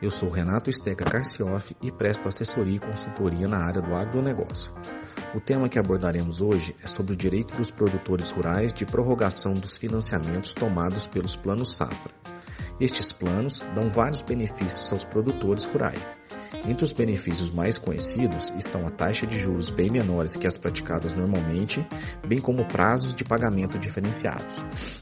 [0.00, 4.72] Eu sou Renato Esteca Carcioff e presto assessoria e consultoria na área do agronegócio.
[5.34, 9.76] O tema que abordaremos hoje é sobre o direito dos produtores rurais de prorrogação dos
[9.76, 12.14] financiamentos tomados pelos planos safra.
[12.80, 16.16] Estes planos dão vários benefícios aos produtores rurais.
[16.64, 21.12] Entre os benefícios mais conhecidos estão a taxa de juros bem menores que as praticadas
[21.14, 21.86] normalmente,
[22.26, 24.56] bem como prazos de pagamento diferenciados.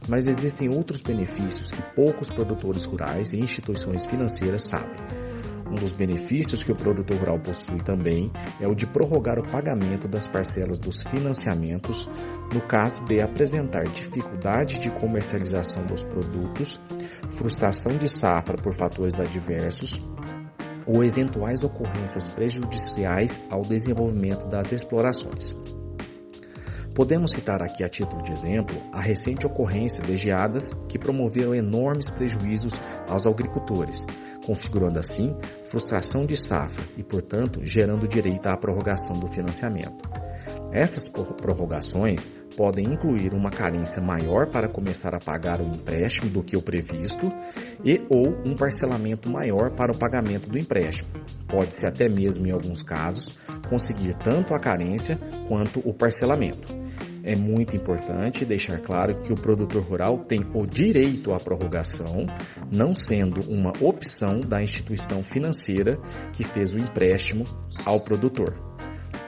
[0.09, 5.25] Mas existem outros benefícios que poucos produtores rurais e instituições financeiras sabem.
[5.71, 10.07] Um dos benefícios que o produtor rural possui também é o de prorrogar o pagamento
[10.07, 12.07] das parcelas dos financiamentos
[12.53, 16.81] no caso de apresentar dificuldade de comercialização dos produtos,
[17.37, 20.01] frustração de safra por fatores adversos
[20.87, 25.55] ou eventuais ocorrências prejudiciais ao desenvolvimento das explorações.
[26.95, 32.09] Podemos citar aqui a título de exemplo a recente ocorrência de geadas que promoveram enormes
[32.09, 32.73] prejuízos
[33.09, 34.07] aos agricultores,
[34.47, 35.35] configurando assim
[35.71, 40.09] frustração de safra e, portanto, gerando direito à prorrogação do financiamento.
[40.73, 46.57] Essas prorrogações podem incluir uma carência maior para começar a pagar o empréstimo do que
[46.57, 47.33] o previsto
[47.85, 51.09] e ou um parcelamento maior para o pagamento do empréstimo.
[51.49, 56.85] Pode-se até mesmo, em alguns casos, conseguir tanto a carência quanto o parcelamento.
[57.23, 62.27] É muito importante deixar claro que o produtor rural tem o direito à prorrogação,
[62.71, 65.99] não sendo uma opção da instituição financeira
[66.35, 67.45] que fez o empréstimo
[67.87, 68.74] ao produtor.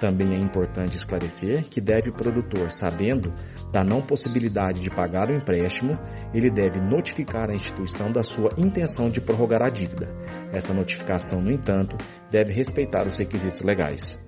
[0.00, 3.32] Também é importante esclarecer que deve o produtor, sabendo
[3.72, 5.98] da não possibilidade de pagar o empréstimo,
[6.34, 10.08] ele deve notificar a instituição da sua intenção de prorrogar a dívida.
[10.52, 11.96] Essa notificação, no entanto,
[12.30, 14.25] deve respeitar os requisitos legais.